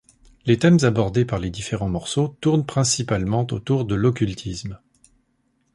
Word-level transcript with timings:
Les 0.47 0.57
thèmes 0.57 0.79
abordés 0.81 1.25
par 1.25 1.37
les 1.37 1.51
différents 1.51 1.87
morceaux 1.87 2.35
tournent 2.41 2.65
principalement 2.65 3.45
autour 3.51 3.85
de 3.85 3.93
l'occultisme. 3.93 4.79